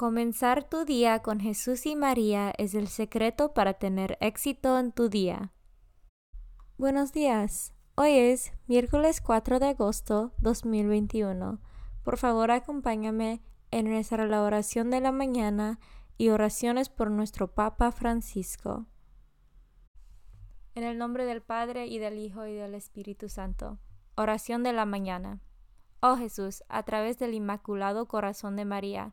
Comenzar 0.00 0.64
tu 0.64 0.86
día 0.86 1.18
con 1.18 1.40
Jesús 1.40 1.84
y 1.84 1.94
María 1.94 2.54
es 2.56 2.74
el 2.74 2.88
secreto 2.88 3.52
para 3.52 3.74
tener 3.74 4.16
éxito 4.22 4.78
en 4.78 4.92
tu 4.92 5.10
día. 5.10 5.52
Buenos 6.78 7.12
días. 7.12 7.74
Hoy 7.96 8.12
es 8.12 8.54
miércoles 8.66 9.20
4 9.20 9.58
de 9.58 9.68
agosto 9.68 10.32
2021. 10.38 11.60
Por 12.02 12.16
favor, 12.16 12.50
acompáñame 12.50 13.42
en 13.70 13.90
nuestra 13.90 14.24
oración 14.42 14.88
de 14.88 15.02
la 15.02 15.12
mañana 15.12 15.78
y 16.16 16.30
oraciones 16.30 16.88
por 16.88 17.10
nuestro 17.10 17.52
Papa 17.52 17.92
Francisco. 17.92 18.86
En 20.74 20.84
el 20.84 20.96
nombre 20.96 21.26
del 21.26 21.42
Padre 21.42 21.88
y 21.88 21.98
del 21.98 22.16
Hijo 22.16 22.46
y 22.46 22.54
del 22.54 22.74
Espíritu 22.74 23.28
Santo. 23.28 23.78
Oración 24.16 24.62
de 24.62 24.72
la 24.72 24.86
mañana. 24.86 25.42
Oh 26.00 26.16
Jesús, 26.16 26.62
a 26.70 26.84
través 26.84 27.18
del 27.18 27.34
Inmaculado 27.34 28.08
Corazón 28.08 28.56
de 28.56 28.64
María, 28.64 29.12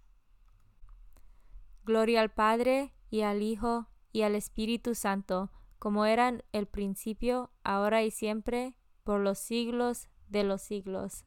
Gloria 1.91 2.21
al 2.21 2.31
Padre, 2.31 2.93
y 3.09 3.23
al 3.23 3.41
Hijo, 3.41 3.89
y 4.13 4.21
al 4.21 4.35
Espíritu 4.35 4.95
Santo, 4.95 5.51
como 5.77 6.05
eran 6.05 6.41
el 6.53 6.65
principio, 6.65 7.51
ahora 7.65 8.01
y 8.01 8.11
siempre, 8.11 8.77
por 9.03 9.19
los 9.19 9.39
siglos 9.39 10.07
de 10.29 10.45
los 10.45 10.61
siglos. 10.61 11.25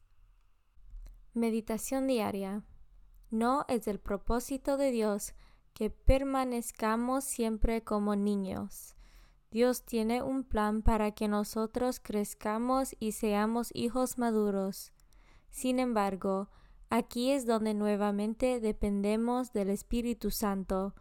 Meditación 1.35 2.07
diaria. 2.07 2.63
No 3.29 3.65
es 3.67 3.87
el 3.87 3.99
propósito 3.99 4.75
de 4.77 4.89
Dios 4.89 5.35
que 5.75 5.91
permanezcamos 5.91 7.25
siempre 7.25 7.83
como 7.83 8.15
niños. 8.15 8.95
Dios 9.51 9.85
tiene 9.85 10.23
un 10.23 10.43
plan 10.43 10.81
para 10.81 11.11
que 11.11 11.27
nosotros 11.27 11.99
crezcamos 11.99 12.95
y 12.99 13.11
seamos 13.11 13.69
hijos 13.75 14.17
maduros. 14.17 14.93
Sin 15.51 15.77
embargo, 15.77 16.49
Aquí 16.97 17.31
es 17.31 17.45
donde 17.45 17.73
nuevamente 17.73 18.61
dependemos 18.61 19.51
del 19.51 19.69
Espíritu 19.69 20.31
Santo. 20.31 20.95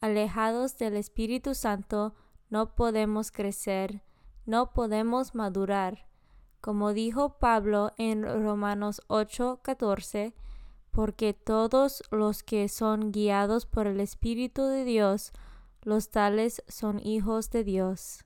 Alejados 0.00 0.76
del 0.76 0.96
Espíritu 0.96 1.54
Santo 1.54 2.16
no 2.48 2.74
podemos 2.74 3.30
crecer, 3.30 4.02
no 4.44 4.72
podemos 4.72 5.36
madurar. 5.36 6.08
Como 6.60 6.92
dijo 6.92 7.38
Pablo 7.38 7.92
en 7.96 8.24
Romanos 8.24 9.02
8:14, 9.06 10.34
porque 10.90 11.32
todos 11.32 12.02
los 12.10 12.42
que 12.42 12.68
son 12.68 13.12
guiados 13.12 13.66
por 13.66 13.86
el 13.86 14.00
Espíritu 14.00 14.64
de 14.64 14.84
Dios, 14.84 15.32
los 15.82 16.10
tales 16.10 16.64
son 16.66 16.98
hijos 17.06 17.50
de 17.50 17.62
Dios. 17.62 18.24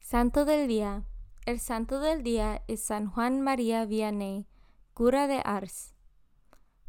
Santo 0.00 0.44
del 0.44 0.68
Día. 0.68 1.04
El 1.46 1.60
Santo 1.60 1.98
del 1.98 2.22
Día 2.22 2.62
es 2.68 2.82
San 2.82 3.06
Juan 3.06 3.40
María 3.40 3.86
Vianney 3.86 4.46
cura 5.00 5.26
de 5.26 5.40
Ars. 5.46 5.94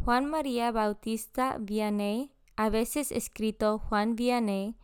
Juan 0.03 0.25
María 0.25 0.73
Bautista 0.73 1.55
Vianney, 1.57 2.33
a 2.57 2.69
veces 2.69 3.13
escrito 3.13 3.79
Juan 3.79 4.17
Vianney, 4.17 4.75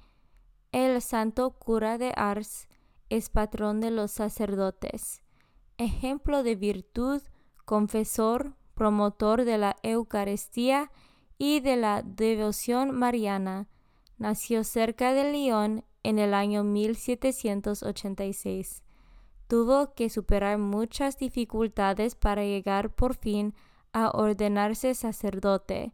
el 0.72 1.02
santo 1.02 1.52
cura 1.52 1.98
de 1.98 2.14
Ars, 2.16 2.70
es 3.10 3.28
patrón 3.28 3.82
de 3.82 3.92
los 3.92 4.12
sacerdotes, 4.12 5.24
ejemplo 5.78 6.42
de 6.42 6.56
virtud, 6.56 7.22
confesor, 7.66 8.56
promotor 8.76 9.44
de 9.44 9.58
la 9.58 9.76
Eucaristía 9.84 10.90
y 11.38 11.60
de 11.60 11.76
la 11.76 12.04
devoción 12.04 12.92
mariana. 12.92 13.68
Nació 14.18 14.64
cerca 14.64 15.12
de 15.12 15.34
Lyon 15.34 15.84
en 16.02 16.18
el 16.18 16.34
año 16.34 16.64
1786 16.64 18.84
tuvo 19.48 19.94
que 19.94 20.10
superar 20.10 20.58
muchas 20.58 21.18
dificultades 21.18 22.16
para 22.16 22.44
llegar 22.44 22.94
por 22.94 23.16
fin 23.16 23.54
a 23.94 24.10
ordenarse 24.10 24.94
sacerdote. 24.94 25.94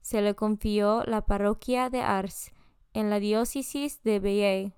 Se 0.00 0.22
le 0.22 0.34
confió 0.34 1.04
la 1.04 1.26
parroquia 1.26 1.90
de 1.90 2.00
Ars 2.00 2.52
en 2.94 3.10
la 3.10 3.20
diócesis 3.20 4.02
de 4.02 4.20
Bayeux 4.20 4.72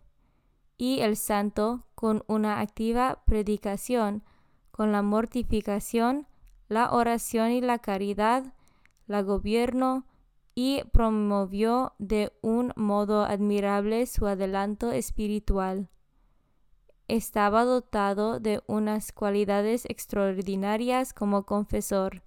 y 0.77 1.01
el 1.01 1.17
santo 1.17 1.87
con 1.95 2.25
una 2.27 2.61
activa 2.61 3.23
predicación, 3.27 4.25
con 4.71 4.93
la 4.93 5.03
mortificación, 5.03 6.27
la 6.69 6.93
oración 6.93 7.53
y 7.53 7.61
la 7.61 7.79
caridad, 7.79 8.55
la 9.07 9.23
gobierno 9.23 10.07
y 10.55 10.83
promovió 10.93 11.95
de 11.99 12.33
un 12.43 12.73
modo 12.77 13.23
admirable 13.23 14.07
su 14.07 14.27
adelanto 14.27 14.91
espiritual 14.91 15.89
estaba 17.09 17.65
dotado 17.65 18.39
de 18.39 18.63
unas 18.67 19.13
cualidades 19.13 19.85
extraordinarias 19.87 21.13
como 21.13 21.45
confesor, 21.45 22.23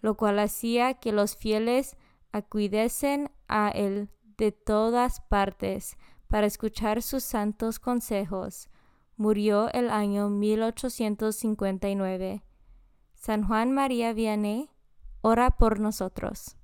lo 0.00 0.16
cual 0.16 0.38
hacía 0.38 0.94
que 0.94 1.12
los 1.12 1.36
fieles 1.36 1.96
acudiesen 2.32 3.30
a 3.48 3.70
él 3.70 4.08
de 4.36 4.52
todas 4.52 5.20
partes 5.20 5.96
para 6.28 6.46
escuchar 6.46 7.02
sus 7.02 7.24
santos 7.24 7.78
consejos. 7.78 8.68
Murió 9.16 9.70
el 9.72 9.90
año 9.90 10.28
1859. 10.28 12.42
San 13.14 13.46
Juan 13.46 13.72
María 13.72 14.12
Vianney, 14.12 14.68
ora 15.22 15.52
por 15.52 15.80
nosotros. 15.80 16.58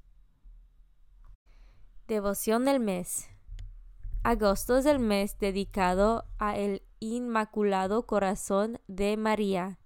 Devoción 2.08 2.66
del 2.66 2.80
mes. 2.80 3.31
Agosto 4.24 4.76
es 4.76 4.86
el 4.86 5.00
mes 5.00 5.36
dedicado 5.40 6.26
a 6.38 6.56
el 6.56 6.82
Inmaculado 7.00 8.06
Corazón 8.06 8.78
de 8.86 9.16
María. 9.16 9.80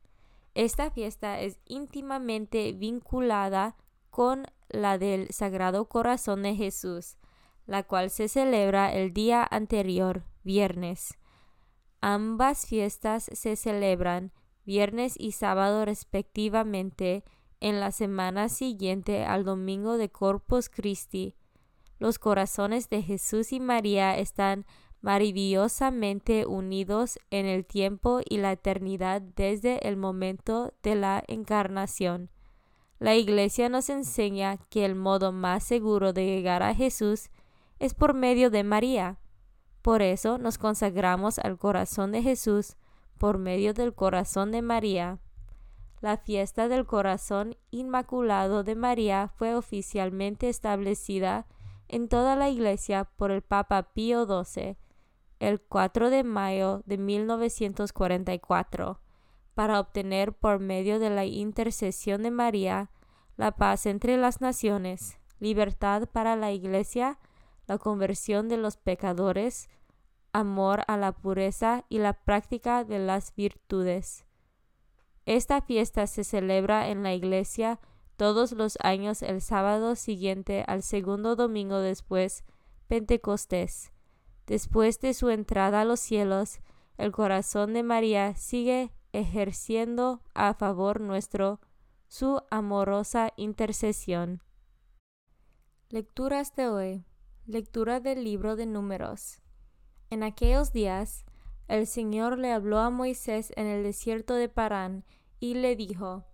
Esta 0.55 0.91
fiesta 0.91 1.41
es 1.41 1.59
íntimamente 1.65 2.73
vinculada 2.73 3.77
con 4.11 4.47
la 4.69 4.99
del 4.99 5.33
Sagrado 5.33 5.89
Corazón 5.89 6.43
de 6.43 6.55
Jesús, 6.55 7.17
la 7.65 7.83
cual 7.83 8.11
se 8.11 8.29
celebra 8.29 8.93
el 8.93 9.15
día 9.15 9.47
anterior, 9.51 10.25
viernes. 10.45 11.17
Ambas 12.03 12.67
fiestas 12.67 13.31
se 13.33 13.57
celebran 13.57 14.33
viernes 14.67 15.15
y 15.19 15.33
sábado 15.33 15.87
respectivamente 15.87 17.25
en 17.61 17.81
la 17.81 17.91
semana 17.91 18.51
siguiente 18.51 19.25
al 19.25 19.45
domingo 19.45 19.97
de 19.97 20.11
Corpus 20.11 20.69
Christi. 20.69 21.37
Los 21.99 22.19
corazones 22.19 22.89
de 22.89 23.03
Jesús 23.03 23.53
y 23.53 23.61
María 23.61 24.17
están 24.19 24.67
maravillosamente 25.01 26.47
unidos 26.47 27.19
en 27.31 27.47
el 27.47 27.65
tiempo 27.65 28.21
y 28.29 28.39
la 28.39 28.53
eternidad 28.53 29.23
desde 29.23 29.87
el 29.87 29.97
momento 29.97 30.75
de 30.83 30.95
la 30.97 31.23
encarnación. 31.27 32.31
La 32.99 33.15
Iglesia 33.15 33.69
nos 33.69 33.91
enseña 33.91 34.57
que 34.71 34.85
el 34.85 34.95
modo 34.95 35.31
más 35.31 35.65
seguro 35.65 36.13
de 36.13 36.25
llegar 36.27 36.63
a 36.63 36.75
Jesús 36.75 37.31
es 37.79 37.95
por 37.95 38.15
medio 38.15 38.51
de 38.51 38.65
María. 38.65 39.19
Por 39.83 40.03
eso 40.03 40.39
nos 40.39 40.59
consagramos 40.59 41.39
al 41.39 41.59
corazón 41.59 42.11
de 42.13 42.23
Jesús 42.23 42.77
por 43.19 43.39
medio 43.39 43.75
del 43.75 43.95
corazón 43.95 44.51
de 44.51 44.63
María. 44.63 45.19
La 46.01 46.17
fiesta 46.17 46.69
del 46.69 46.87
corazón 46.87 47.57
inmaculado 47.71 48.65
de 48.65 48.75
María 48.75 49.29
fue 49.37 49.55
oficialmente 49.55 50.49
establecida 50.49 51.47
en 51.89 52.09
toda 52.09 52.37
la 52.37 52.49
Iglesia 52.49 53.05
por 53.17 53.31
el 53.31 53.43
Papa 53.43 53.95
Pío 53.95 54.27
XII 54.27 54.77
el 55.39 55.61
4 55.61 56.11
de 56.11 56.25
mayo 56.25 56.83
de 56.87 56.99
1944 56.99 59.01
para 59.55 59.81
obtener 59.81 60.33
por 60.33 60.59
medio 60.59 60.99
de 60.99 61.11
la 61.11 61.25
intercesión 61.25 62.23
de 62.23 62.31
María 62.31 62.91
la 63.37 63.53
paz 63.53 63.87
entre 63.87 64.17
las 64.17 64.41
naciones, 64.41 65.19
libertad 65.41 66.09
para 66.11 66.37
la 66.37 66.53
Iglesia, 66.53 67.19
la 67.67 67.79
conversión 67.79 68.49
de 68.49 68.57
los 68.57 68.77
pecadores, 68.77 69.69
amor 70.33 70.83
a 70.89 70.97
la 70.97 71.13
pureza 71.13 71.85
y 71.89 71.99
la 71.99 72.13
práctica 72.13 72.85
de 72.85 72.99
las 72.99 73.35
virtudes. 73.35 74.25
Esta 75.27 75.61
fiesta 75.61 76.07
se 76.07 76.25
celebra 76.25 76.89
en 76.89 77.03
la 77.03 77.13
Iglesia 77.13 77.81
todos 78.17 78.53
los 78.53 78.79
años 78.83 79.23
el 79.23 79.41
sábado 79.41 79.95
siguiente 79.95 80.65
al 80.67 80.83
segundo 80.83 81.37
domingo 81.37 81.81
después 81.81 82.45
Pentecostés. 82.89 83.93
Después 84.47 85.01
de 85.01 85.13
su 85.15 85.31
entrada 85.31 85.83
a 85.83 85.85
los 85.85 86.01
cielos, 86.01 86.61
el 86.99 87.13
corazón 87.13 87.75
de 87.75 87.83
María 87.83 88.35
sigue 88.35 88.93
ejerciendo 89.13 90.23
a 90.35 90.55
favor 90.55 91.01
nuestro 91.01 91.61
su 92.09 92.41
amorosa 92.51 93.33
intercesión. 93.37 94.43
Lecturas 95.89 96.55
de 96.55 96.69
hoy. 96.69 97.05
Lectura 97.45 98.01
del 98.01 98.25
libro 98.25 98.57
de 98.57 98.67
números. 98.67 99.41
En 100.11 100.23
aquellos 100.23 100.73
días, 100.73 101.25
el 101.69 101.87
Señor 101.87 102.39
le 102.39 102.53
habló 102.53 102.79
a 102.79 102.91
Moisés 102.91 103.53
en 103.57 103.67
el 103.67 103.83
desierto 103.83 104.35
de 104.35 104.49
Parán 104.49 105.05
y 105.41 105.55
le 105.55 105.77
dijo, 105.77 106.25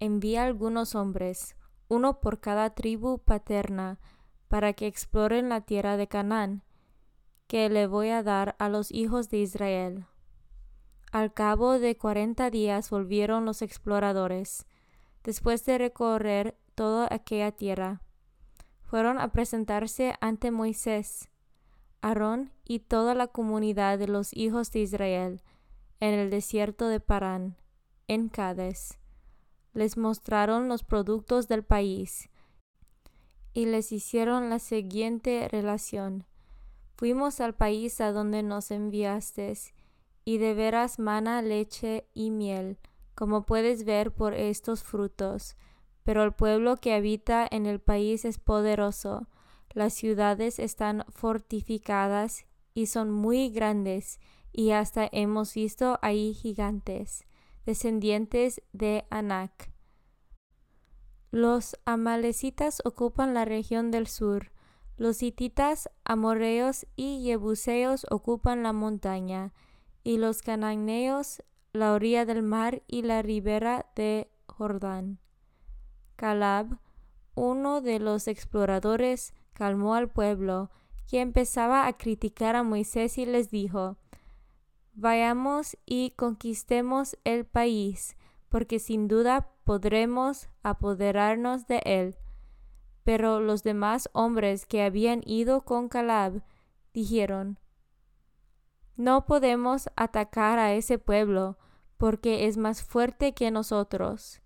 Envía 0.00 0.44
algunos 0.44 0.94
hombres, 0.94 1.56
uno 1.88 2.20
por 2.20 2.40
cada 2.40 2.70
tribu 2.70 3.18
paterna, 3.18 3.98
para 4.48 4.72
que 4.72 4.86
exploren 4.86 5.48
la 5.48 5.62
tierra 5.62 5.96
de 5.96 6.08
Canaán 6.08 6.62
que 7.46 7.68
le 7.68 7.86
voy 7.86 8.08
a 8.08 8.22
dar 8.22 8.56
a 8.58 8.68
los 8.68 8.90
hijos 8.90 9.28
de 9.30 9.38
Israel. 9.38 10.06
Al 11.12 11.32
cabo 11.32 11.78
de 11.78 11.96
cuarenta 11.96 12.50
días 12.50 12.90
volvieron 12.90 13.44
los 13.44 13.62
exploradores, 13.62 14.66
después 15.22 15.64
de 15.64 15.78
recorrer 15.78 16.58
toda 16.74 17.08
aquella 17.10 17.52
tierra. 17.52 18.02
Fueron 18.82 19.18
a 19.18 19.32
presentarse 19.32 20.14
ante 20.20 20.50
Moisés, 20.50 21.28
Aarón 22.02 22.52
y 22.64 22.80
toda 22.80 23.14
la 23.14 23.28
comunidad 23.28 23.98
de 23.98 24.08
los 24.08 24.36
hijos 24.36 24.70
de 24.72 24.80
Israel 24.80 25.42
en 26.00 26.14
el 26.14 26.30
desierto 26.30 26.88
de 26.88 27.00
Parán, 27.00 27.56
en 28.06 28.28
Cades. 28.28 28.98
Les 29.76 29.98
mostraron 29.98 30.68
los 30.68 30.84
productos 30.84 31.48
del 31.48 31.62
país 31.62 32.30
y 33.52 33.66
les 33.66 33.92
hicieron 33.92 34.48
la 34.48 34.58
siguiente 34.58 35.48
relación. 35.48 36.24
Fuimos 36.94 37.42
al 37.42 37.54
país 37.54 38.00
a 38.00 38.10
donde 38.10 38.42
nos 38.42 38.70
enviaste, 38.70 39.52
y 40.24 40.38
de 40.38 40.54
veras 40.54 40.98
mana, 40.98 41.42
leche 41.42 42.08
y 42.14 42.30
miel, 42.30 42.78
como 43.14 43.44
puedes 43.44 43.84
ver 43.84 44.14
por 44.14 44.32
estos 44.32 44.82
frutos. 44.82 45.58
Pero 46.04 46.22
el 46.22 46.32
pueblo 46.32 46.78
que 46.78 46.94
habita 46.94 47.46
en 47.50 47.66
el 47.66 47.78
país 47.78 48.24
es 48.24 48.38
poderoso, 48.38 49.28
las 49.74 49.92
ciudades 49.92 50.58
están 50.58 51.04
fortificadas 51.10 52.46
y 52.72 52.86
son 52.86 53.10
muy 53.10 53.50
grandes, 53.50 54.20
y 54.54 54.70
hasta 54.70 55.06
hemos 55.12 55.52
visto 55.52 55.98
ahí 56.00 56.32
gigantes, 56.32 57.26
descendientes 57.66 58.62
de 58.72 59.04
Anak. 59.10 59.70
Los 61.30 61.76
amalecitas 61.84 62.80
ocupan 62.84 63.34
la 63.34 63.44
región 63.44 63.90
del 63.90 64.06
sur, 64.06 64.52
los 64.96 65.22
hititas, 65.22 65.90
amorreos 66.04 66.86
y 66.96 67.22
jebuseos 67.24 68.06
ocupan 68.10 68.62
la 68.62 68.72
montaña, 68.72 69.52
y 70.02 70.16
los 70.16 70.40
cananeos 70.40 71.42
la 71.72 71.92
orilla 71.92 72.24
del 72.24 72.42
mar 72.42 72.82
y 72.86 73.02
la 73.02 73.20
ribera 73.20 73.90
de 73.94 74.30
Jordán. 74.46 75.18
Calab, 76.14 76.78
uno 77.34 77.82
de 77.82 77.98
los 77.98 78.28
exploradores, 78.28 79.34
calmó 79.52 79.94
al 79.94 80.08
pueblo, 80.08 80.70
que 81.06 81.20
empezaba 81.20 81.86
a 81.86 81.98
criticar 81.98 82.56
a 82.56 82.62
Moisés 82.62 83.18
y 83.18 83.26
les 83.26 83.50
dijo, 83.50 83.98
Vayamos 84.96 85.76
y 85.86 86.10
conquistemos 86.16 87.16
el 87.22 87.46
país, 87.46 88.16
porque 88.48 88.80
sin 88.80 89.06
duda 89.06 89.48
podremos 89.64 90.48
apoderarnos 90.64 91.68
de 91.68 91.80
él 91.84 92.16
pero 93.06 93.38
los 93.38 93.62
demás 93.62 94.10
hombres 94.14 94.66
que 94.66 94.82
habían 94.82 95.22
ido 95.24 95.60
con 95.60 95.88
Calab 95.88 96.42
dijeron, 96.92 97.60
No 98.96 99.26
podemos 99.26 99.88
atacar 99.94 100.58
a 100.58 100.74
ese 100.74 100.98
pueblo, 100.98 101.56
porque 101.98 102.48
es 102.48 102.56
más 102.56 102.82
fuerte 102.82 103.32
que 103.32 103.52
nosotros. 103.52 104.42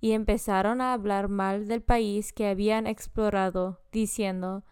Y 0.00 0.12
empezaron 0.12 0.80
a 0.80 0.92
hablar 0.92 1.26
mal 1.26 1.66
del 1.66 1.82
país 1.82 2.32
que 2.32 2.46
habían 2.46 2.86
explorado, 2.86 3.80
diciendo, 3.90 4.62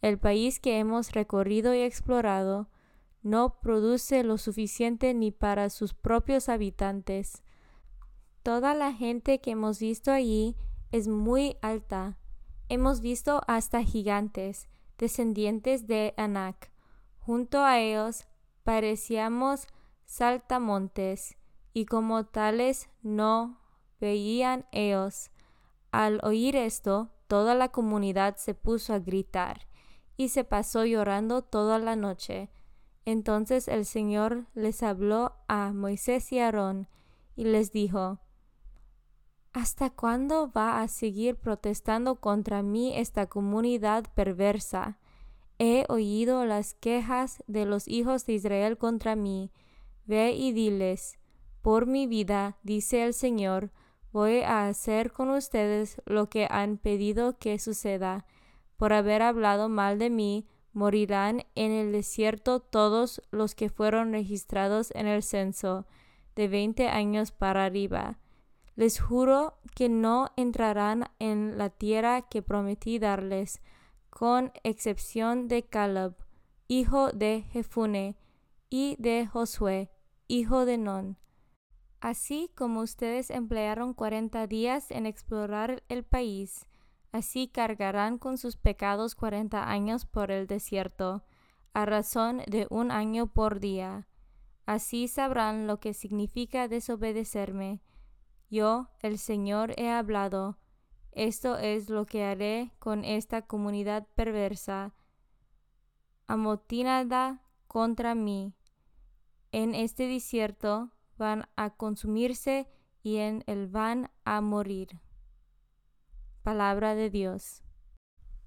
El 0.00 0.20
país 0.20 0.60
que 0.60 0.78
hemos 0.78 1.10
recorrido 1.10 1.74
y 1.74 1.80
explorado 1.80 2.68
no 3.26 3.60
produce 3.60 4.22
lo 4.22 4.38
suficiente 4.38 5.12
ni 5.12 5.32
para 5.32 5.68
sus 5.70 5.94
propios 5.94 6.48
habitantes. 6.48 7.42
Toda 8.42 8.74
la 8.74 8.92
gente 8.92 9.40
que 9.40 9.50
hemos 9.50 9.80
visto 9.80 10.12
allí 10.12 10.56
es 10.92 11.08
muy 11.08 11.56
alta 11.60 12.16
Hemos 12.68 13.00
visto 13.00 13.42
hasta 13.46 13.84
gigantes, 13.84 14.68
descendientes 14.98 15.86
de 15.86 16.14
Anak. 16.16 16.72
Junto 17.20 17.62
a 17.62 17.78
ellos 17.78 18.26
parecíamos 18.64 19.68
saltamontes, 20.04 21.36
y 21.72 21.86
como 21.86 22.24
tales 22.26 22.88
no 23.02 23.60
veían 24.00 24.66
ellos. 24.72 25.30
Al 25.92 26.18
oír 26.24 26.56
esto, 26.56 27.10
toda 27.28 27.54
la 27.54 27.68
comunidad 27.68 28.34
se 28.36 28.54
puso 28.54 28.94
a 28.94 28.98
gritar, 28.98 29.68
y 30.16 30.30
se 30.30 30.42
pasó 30.42 30.84
llorando 30.84 31.42
toda 31.42 31.78
la 31.78 31.94
noche. 31.94 32.50
Entonces 33.06 33.68
el 33.68 33.86
Señor 33.86 34.46
les 34.54 34.82
habló 34.82 35.32
a 35.48 35.72
Moisés 35.72 36.30
y 36.32 36.40
Aarón, 36.40 36.88
y 37.36 37.44
les 37.44 37.72
dijo, 37.72 38.18
¿Hasta 39.52 39.90
cuándo 39.90 40.50
va 40.50 40.82
a 40.82 40.88
seguir 40.88 41.36
protestando 41.36 42.16
contra 42.16 42.62
mí 42.62 42.94
esta 42.94 43.26
comunidad 43.26 44.04
perversa? 44.14 44.98
He 45.58 45.86
oído 45.88 46.44
las 46.44 46.74
quejas 46.74 47.42
de 47.46 47.64
los 47.64 47.88
hijos 47.88 48.26
de 48.26 48.34
Israel 48.34 48.76
contra 48.76 49.16
mí. 49.16 49.50
Ve 50.04 50.32
y 50.32 50.52
diles, 50.52 51.18
por 51.62 51.86
mi 51.86 52.06
vida, 52.06 52.58
dice 52.62 53.04
el 53.04 53.14
Señor, 53.14 53.70
voy 54.12 54.40
a 54.40 54.68
hacer 54.68 55.12
con 55.12 55.30
ustedes 55.30 56.02
lo 56.04 56.28
que 56.28 56.48
han 56.50 56.76
pedido 56.76 57.38
que 57.38 57.58
suceda. 57.58 58.26
Por 58.76 58.92
haber 58.92 59.22
hablado 59.22 59.68
mal 59.68 59.98
de 59.98 60.10
mí, 60.10 60.46
morirán 60.76 61.44
en 61.54 61.72
el 61.72 61.90
desierto 61.90 62.60
todos 62.60 63.20
los 63.30 63.54
que 63.54 63.68
fueron 63.68 64.12
registrados 64.12 64.92
en 64.94 65.06
el 65.06 65.22
censo, 65.24 65.86
de 66.36 66.46
veinte 66.46 66.88
años 66.88 67.32
para 67.32 67.64
arriba 67.64 68.18
les 68.76 69.00
juro 69.00 69.58
que 69.74 69.88
no 69.88 70.28
entrarán 70.36 71.10
en 71.18 71.58
la 71.58 71.70
tierra 71.70 72.22
que 72.22 72.42
prometí 72.42 72.98
darles, 72.98 73.62
con 74.10 74.52
excepción 74.62 75.48
de 75.48 75.64
Caleb, 75.64 76.14
hijo 76.68 77.10
de 77.10 77.44
Jefune, 77.50 78.16
y 78.68 78.96
de 78.98 79.26
Josué, 79.26 79.90
hijo 80.28 80.66
de 80.66 80.76
Non. 80.76 81.16
Así 82.00 82.50
como 82.54 82.80
ustedes 82.80 83.30
emplearon 83.30 83.94
cuarenta 83.94 84.46
días 84.46 84.90
en 84.90 85.06
explorar 85.06 85.82
el 85.88 86.04
país, 86.04 86.66
así 87.16 87.48
cargarán 87.48 88.18
con 88.18 88.36
sus 88.36 88.56
pecados 88.56 89.14
cuarenta 89.14 89.70
años 89.70 90.04
por 90.04 90.30
el 90.30 90.46
desierto, 90.46 91.24
a 91.72 91.86
razón 91.86 92.42
de 92.46 92.66
un 92.70 92.90
año 92.90 93.26
por 93.26 93.58
día. 93.58 94.06
Así 94.66 95.08
sabrán 95.08 95.66
lo 95.66 95.80
que 95.80 95.94
significa 95.94 96.68
desobedecerme. 96.68 97.82
Yo, 98.50 98.90
el 99.00 99.18
Señor, 99.18 99.74
he 99.78 99.90
hablado. 99.90 100.58
Esto 101.12 101.56
es 101.56 101.88
lo 101.88 102.04
que 102.04 102.24
haré 102.24 102.72
con 102.78 103.04
esta 103.04 103.42
comunidad 103.42 104.06
perversa, 104.14 104.94
amotinada 106.26 107.42
contra 107.66 108.14
mí. 108.14 108.54
En 109.52 109.74
este 109.74 110.06
desierto 110.06 110.90
van 111.16 111.48
a 111.56 111.70
consumirse 111.70 112.68
y 113.02 113.16
en 113.16 113.42
él 113.46 113.68
van 113.68 114.10
a 114.24 114.40
morir. 114.42 115.00
Palabra 116.46 116.94
de 116.94 117.10
Dios. 117.10 117.64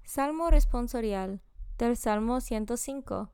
Salmo 0.04 0.48
responsorial 0.48 1.42
del 1.76 1.98
Salmo 1.98 2.40
105. 2.40 3.30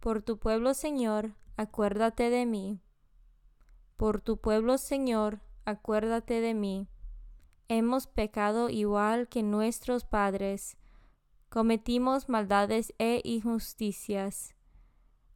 Por 0.00 0.22
tu 0.22 0.38
pueblo, 0.38 0.72
Señor, 0.72 1.34
acuérdate 1.58 2.30
de 2.30 2.46
mí. 2.46 2.80
Por 3.98 4.22
tu 4.22 4.38
pueblo, 4.38 4.78
Señor, 4.78 5.42
acuérdate 5.66 6.40
de 6.40 6.54
mí. 6.54 6.88
Hemos 7.68 8.06
pecado 8.06 8.70
igual 8.70 9.28
que 9.28 9.42
nuestros 9.42 10.06
padres, 10.06 10.78
cometimos 11.50 12.30
maldades 12.30 12.94
e 12.98 13.20
injusticias. 13.24 14.54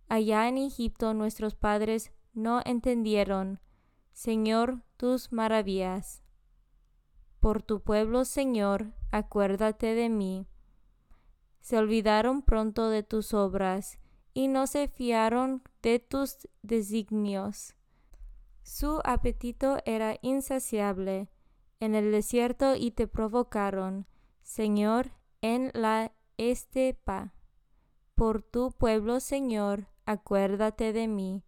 Allá 0.08 0.48
en 0.48 0.56
Egipto 0.56 1.12
nuestros 1.12 1.54
padres 1.56 2.10
no 2.32 2.62
entendieron, 2.64 3.60
Señor, 4.14 4.80
tus 4.96 5.30
maravillas. 5.30 6.25
Por 7.40 7.62
tu 7.62 7.80
pueblo, 7.80 8.24
Señor, 8.24 8.92
acuérdate 9.10 9.94
de 9.94 10.08
mí. 10.08 10.46
Se 11.60 11.78
olvidaron 11.78 12.42
pronto 12.42 12.90
de 12.90 13.02
tus 13.02 13.34
obras 13.34 13.98
y 14.34 14.48
no 14.48 14.66
se 14.66 14.88
fiaron 14.88 15.62
de 15.82 15.98
tus 15.98 16.48
designios. 16.62 17.74
Su 18.62 19.00
apetito 19.04 19.78
era 19.84 20.18
insaciable 20.22 21.30
en 21.80 21.94
el 21.94 22.10
desierto 22.10 22.74
y 22.74 22.90
te 22.90 23.06
provocaron, 23.06 24.06
Señor, 24.42 25.12
en 25.40 25.70
la 25.74 26.12
estepa. 26.36 27.32
Por 28.14 28.42
tu 28.42 28.72
pueblo, 28.72 29.20
Señor, 29.20 29.88
acuérdate 30.04 30.92
de 30.92 31.08
mí. 31.08 31.44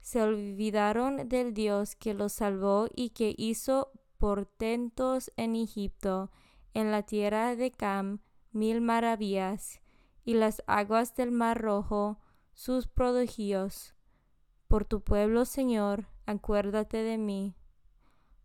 Se 0.00 0.22
olvidaron 0.22 1.28
del 1.28 1.54
Dios 1.54 1.96
que 1.96 2.14
los 2.14 2.32
salvó 2.32 2.88
y 2.94 3.10
que 3.10 3.34
hizo 3.36 3.92
portentos 4.22 5.32
en 5.36 5.56
Egipto, 5.56 6.30
en 6.74 6.92
la 6.92 7.02
tierra 7.02 7.56
de 7.56 7.72
Cam, 7.72 8.20
mil 8.52 8.80
maravillas, 8.80 9.80
y 10.24 10.34
las 10.34 10.62
aguas 10.68 11.16
del 11.16 11.32
mar 11.32 11.60
rojo, 11.60 12.20
sus 12.52 12.86
prodigios. 12.86 13.96
Por 14.68 14.84
tu 14.84 15.00
pueblo, 15.00 15.44
Señor, 15.44 16.06
acuérdate 16.24 16.98
de 16.98 17.18
mí. 17.18 17.56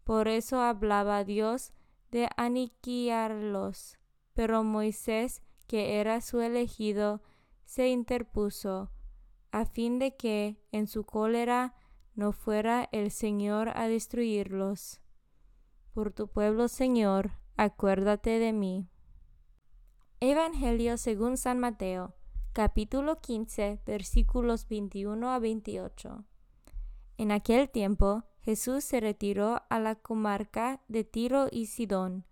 Por 0.04 0.28
eso 0.28 0.62
hablaba 0.62 1.24
Dios 1.24 1.74
de 2.10 2.28
aniquilarlos, 2.38 4.00
pero 4.34 4.64
Moisés, 4.64 5.44
que 5.68 6.00
era 6.00 6.22
su 6.22 6.42
elegido, 6.42 7.22
se 7.66 7.90
interpuso, 7.90 8.90
a 9.52 9.66
fin 9.66 10.00
de 10.00 10.16
que 10.16 10.60
en 10.72 10.88
su 10.88 11.04
cólera 11.04 11.76
no 12.16 12.32
fuera 12.32 12.90
el 12.92 13.12
Señor 13.12 13.70
a 13.76 13.88
destruirlos. 13.88 15.02
Por 15.98 16.12
tu 16.12 16.28
pueblo, 16.28 16.68
Señor, 16.68 17.32
acuérdate 17.56 18.38
de 18.38 18.54
mí. 18.54 18.88
Evangelio 20.20 20.96
según 20.96 21.38
San 21.38 21.58
Mateo, 21.58 22.14
capítulo 22.54 23.20
15, 23.20 23.82
versículos 23.84 24.68
21 24.68 25.28
a 25.32 25.40
28. 25.40 26.24
En 27.18 27.32
aquel 27.32 27.72
tiempo 27.72 28.26
Jesús 28.42 28.84
se 28.84 29.00
retiró 29.00 29.64
a 29.72 29.80
la 29.80 29.96
comarca 29.96 30.84
de 30.88 31.04
Tiro 31.04 31.48
y 31.52 31.66
Sidón. 31.66 32.28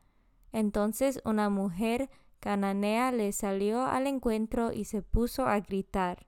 Entonces 0.51 1.19
una 1.25 1.49
mujer 1.49 2.11
cananea 2.39 3.11
le 3.11 3.31
salió 3.31 3.81
al 3.81 4.05
encuentro 4.05 4.73
y 4.73 4.85
se 4.85 5.01
puso 5.01 5.47
a 5.47 5.59
gritar, 5.59 6.27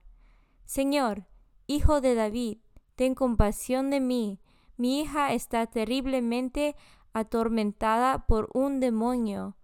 Señor, 0.64 1.28
hijo 1.68 2.00
de 2.00 2.16
David, 2.16 2.58
ten 2.96 3.14
compasión 3.14 3.90
de 3.90 4.00
mí, 4.00 4.40
mi 4.78 5.00
hija 5.00 5.32
está 5.32 5.66
terriblemente 5.66 6.76
atormentada 7.18 8.26
por 8.26 8.50
un 8.54 8.80
demonio. 8.80 9.56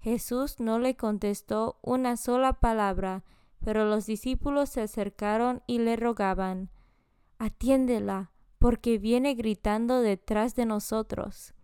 Jesús 0.00 0.58
no 0.58 0.78
le 0.78 0.96
contestó 0.96 1.78
una 1.82 2.16
sola 2.16 2.54
palabra, 2.54 3.24
pero 3.64 3.84
los 3.84 4.06
discípulos 4.06 4.70
se 4.70 4.82
acercaron 4.82 5.62
y 5.66 5.78
le 5.78 5.96
rogaban, 5.96 6.70
Atiéndela, 7.38 8.32
porque 8.58 8.98
viene 8.98 9.34
gritando 9.34 10.00
detrás 10.00 10.54
de 10.54 10.66
nosotros. 10.66 11.54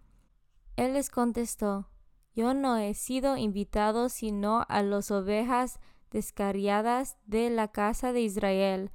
Él 0.76 0.94
les 0.94 1.10
contestó, 1.10 1.90
Yo 2.34 2.54
no 2.54 2.76
he 2.76 2.94
sido 2.94 3.36
invitado 3.36 4.08
sino 4.08 4.64
a 4.68 4.82
las 4.82 5.10
ovejas 5.10 5.80
descarriadas 6.10 7.16
de 7.26 7.50
la 7.50 7.68
casa 7.68 8.12
de 8.12 8.22
Israel. 8.22 8.90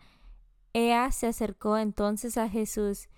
Ella 0.74 1.12
se 1.12 1.28
acercó 1.28 1.78
entonces 1.78 2.38
a 2.38 2.50
Jesús 2.50 3.10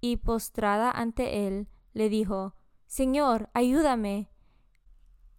y 0.00 0.16
postrada 0.16 0.90
ante 0.90 1.46
él, 1.46 1.68
le 1.92 2.08
dijo, 2.08 2.55
Señor, 2.86 3.50
ayúdame. 3.52 4.30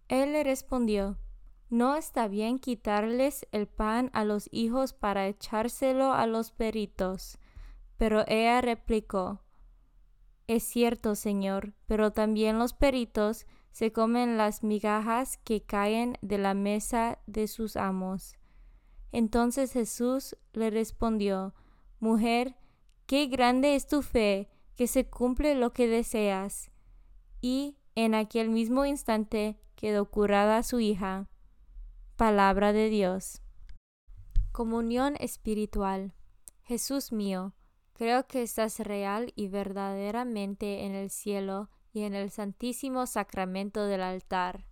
Él 0.08 0.32
le 0.32 0.44
respondió, 0.44 1.18
No 1.70 1.96
está 1.96 2.28
bien 2.28 2.58
quitarles 2.58 3.46
el 3.52 3.66
pan 3.66 4.10
a 4.12 4.24
los 4.24 4.48
hijos 4.52 4.92
para 4.92 5.26
echárselo 5.26 6.12
a 6.12 6.26
los 6.26 6.50
peritos. 6.50 7.38
Pero 7.96 8.24
ella 8.28 8.60
replicó, 8.60 9.42
Es 10.46 10.62
cierto, 10.62 11.14
Señor, 11.14 11.74
pero 11.86 12.12
también 12.12 12.58
los 12.58 12.74
peritos 12.74 13.46
se 13.72 13.92
comen 13.92 14.36
las 14.36 14.62
migajas 14.62 15.38
que 15.38 15.62
caen 15.62 16.18
de 16.20 16.38
la 16.38 16.54
mesa 16.54 17.18
de 17.26 17.48
sus 17.48 17.76
amos. 17.76 18.36
Entonces 19.10 19.72
Jesús 19.72 20.36
le 20.52 20.70
respondió, 20.70 21.54
Mujer, 21.98 22.56
qué 23.06 23.26
grande 23.26 23.74
es 23.74 23.86
tu 23.86 24.02
fe, 24.02 24.50
que 24.76 24.86
se 24.86 25.08
cumple 25.08 25.54
lo 25.54 25.72
que 25.72 25.88
deseas. 25.88 26.70
Y 27.40 27.76
en 27.94 28.14
aquel 28.14 28.50
mismo 28.50 28.84
instante 28.84 29.60
quedó 29.76 30.06
curada 30.06 30.62
su 30.62 30.80
hija. 30.80 31.28
Palabra 32.16 32.72
de 32.72 32.88
Dios. 32.88 33.42
Comunión 34.52 35.14
espiritual. 35.20 36.14
Jesús 36.62 37.12
mío, 37.12 37.54
creo 37.92 38.26
que 38.26 38.42
estás 38.42 38.80
real 38.80 39.32
y 39.36 39.48
verdaderamente 39.48 40.84
en 40.84 40.94
el 40.94 41.10
cielo 41.10 41.70
y 41.92 42.02
en 42.02 42.14
el 42.14 42.30
santísimo 42.30 43.06
sacramento 43.06 43.84
del 43.84 44.02
altar. 44.02 44.64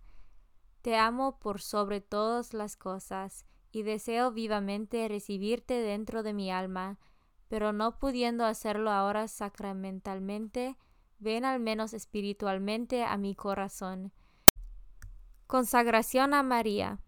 Te 0.81 0.95
amo 0.97 1.39
por 1.39 1.61
sobre 1.61 2.01
todas 2.01 2.53
las 2.53 2.75
cosas 2.75 3.45
y 3.71 3.83
deseo 3.83 4.31
vivamente 4.31 5.07
recibirte 5.07 5.75
dentro 5.75 6.23
de 6.23 6.33
mi 6.33 6.51
alma, 6.51 6.99
pero 7.47 7.73
no 7.73 7.97
pudiendo 7.97 8.45
hacerlo 8.45 8.91
ahora 8.91 9.27
sacramentalmente, 9.27 10.77
ven 11.19 11.45
al 11.45 11.59
menos 11.59 11.93
espiritualmente 11.93 13.03
a 13.03 13.17
mi 13.17 13.35
corazón 13.35 14.11
Consagración 15.47 16.33
a 16.33 16.43
María. 16.43 16.99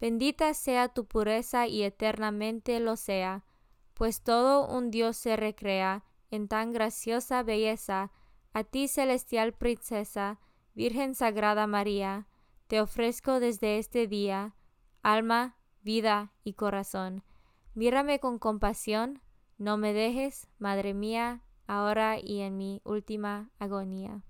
Bendita 0.00 0.54
sea 0.54 0.88
tu 0.88 1.04
pureza 1.04 1.66
y 1.66 1.82
eternamente 1.82 2.80
lo 2.80 2.96
sea, 2.96 3.44
pues 3.92 4.22
todo 4.22 4.66
un 4.66 4.90
Dios 4.90 5.18
se 5.18 5.36
recrea 5.36 6.02
en 6.30 6.48
tan 6.48 6.72
graciosa 6.72 7.42
belleza. 7.42 8.12
A 8.54 8.64
ti, 8.64 8.88
celestial 8.88 9.52
princesa, 9.52 10.40
Virgen 10.72 11.14
Sagrada 11.14 11.66
María, 11.66 12.28
te 12.66 12.80
ofrezco 12.80 13.40
desde 13.40 13.76
este 13.76 14.06
día 14.06 14.54
alma, 15.02 15.58
vida 15.82 16.32
y 16.44 16.54
corazón. 16.54 17.22
Mírame 17.74 18.20
con 18.20 18.38
compasión, 18.38 19.20
no 19.58 19.76
me 19.76 19.92
dejes, 19.92 20.48
Madre 20.58 20.94
mía, 20.94 21.42
ahora 21.70 22.18
y 22.18 22.40
en 22.40 22.56
mi 22.56 22.80
última 22.84 23.50
agonía. 23.60 24.22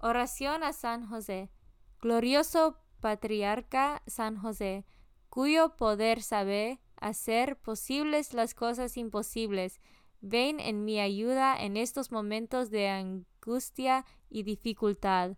Oración 0.00 0.64
a 0.64 0.72
San 0.72 1.06
José. 1.06 1.50
Glorioso 2.00 2.78
patriarca 3.00 4.02
San 4.06 4.36
José, 4.36 4.86
cuyo 5.28 5.76
poder 5.76 6.22
sabe 6.22 6.80
hacer 6.96 7.56
posibles 7.58 8.32
las 8.32 8.54
cosas 8.54 8.96
imposibles, 8.96 9.80
ven 10.20 10.60
en 10.60 10.84
mi 10.84 10.98
ayuda 10.98 11.56
en 11.60 11.76
estos 11.76 12.10
momentos 12.10 12.70
de 12.70 12.88
angustia 12.88 14.06
y 14.30 14.44
dificultad. 14.44 15.36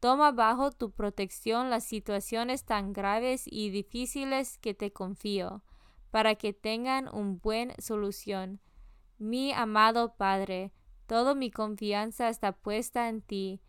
Toma 0.00 0.32
bajo 0.32 0.72
tu 0.72 0.90
protección 0.90 1.70
las 1.70 1.84
situaciones 1.84 2.64
tan 2.64 2.92
graves 2.92 3.44
y 3.46 3.70
difíciles 3.70 4.58
que 4.58 4.74
te 4.74 4.92
confío, 4.92 5.62
para 6.10 6.34
que 6.34 6.52
tengan 6.52 7.08
una 7.14 7.38
buena 7.40 7.74
solución. 7.78 8.60
Mi 9.18 9.52
amado 9.52 10.14
Padre, 10.16 10.72
toda 11.06 11.34
mi 11.34 11.50
confianza 11.50 12.28
está 12.28 12.52
puesta 12.52 13.08
en 13.08 13.20
ti 13.20 13.60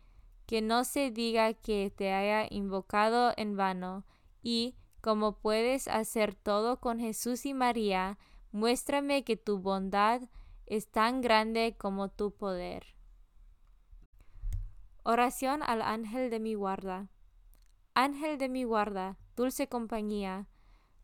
que 0.46 0.62
no 0.62 0.82
se 0.82 1.12
diga 1.12 1.54
que 1.54 1.92
te 1.96 2.12
haya 2.12 2.44
invocado 2.50 3.32
en 3.36 3.56
vano, 3.56 4.04
y 4.42 4.74
como 5.00 5.38
puedes 5.38 5.86
hacer 5.86 6.34
todo 6.34 6.80
con 6.80 6.98
Jesús 6.98 7.46
y 7.46 7.54
María, 7.54 8.18
muéstrame 8.50 9.22
que 9.22 9.36
tu 9.36 9.58
bondad 9.58 10.22
es 10.66 10.90
tan 10.90 11.20
grande 11.20 11.76
como 11.78 12.08
tu 12.08 12.32
poder. 12.32 12.96
Oración 15.04 15.62
al 15.62 15.82
ángel 15.82 16.30
de 16.30 16.40
mi 16.40 16.54
guarda. 16.54 17.10
Ángel 17.94 18.36
de 18.36 18.48
mi 18.48 18.64
guarda, 18.64 19.18
dulce 19.36 19.68
compañía, 19.68 20.48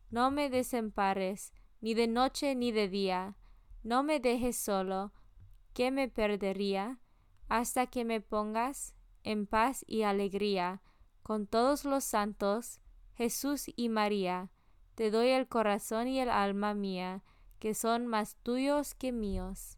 no 0.09 0.29
me 0.29 0.49
desempares, 0.49 1.53
ni 1.79 1.93
de 1.93 2.07
noche 2.07 2.53
ni 2.53 2.73
de 2.73 2.89
día, 2.89 3.37
no 3.87 4.03
me 4.03 4.19
dejes 4.19 4.57
solo, 4.57 5.13
que 5.73 5.91
me 5.91 6.09
perdería, 6.09 6.99
hasta 7.47 7.87
que 7.87 8.03
me 8.03 8.19
pongas 8.19 8.93
en 9.23 9.47
paz 9.47 9.85
y 9.87 10.01
alegría, 10.01 10.81
con 11.23 11.47
todos 11.47 11.85
los 11.85 12.03
santos, 12.03 12.81
Jesús 13.13 13.71
y 13.77 13.87
María, 13.87 14.51
te 14.95 15.09
doy 15.09 15.29
el 15.29 15.47
corazón 15.47 16.09
y 16.09 16.19
el 16.19 16.29
alma 16.29 16.73
mía, 16.73 17.23
que 17.59 17.73
son 17.73 18.07
más 18.07 18.35
tuyos 18.43 18.93
que 18.93 19.13
míos. 19.13 19.77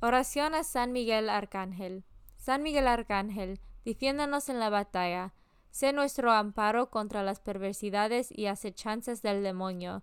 Oración 0.00 0.54
a 0.54 0.64
San 0.64 0.92
Miguel 0.92 1.28
Arcángel. 1.28 2.06
San 2.36 2.62
Miguel 2.62 2.88
Arcángel, 2.88 3.60
defiéndanos 3.84 4.48
en 4.48 4.60
la 4.60 4.70
batalla, 4.70 5.34
sé 5.70 5.92
nuestro 5.92 6.32
amparo 6.32 6.88
contra 6.88 7.22
las 7.22 7.40
perversidades 7.40 8.30
y 8.30 8.46
acechanzas 8.46 9.20
del 9.20 9.42
demonio. 9.42 10.02